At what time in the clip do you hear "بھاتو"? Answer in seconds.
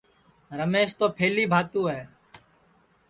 1.51-1.81